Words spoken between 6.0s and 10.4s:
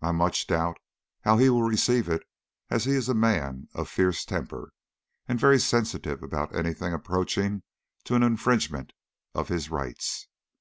about anything approaching to an infringement of his rights.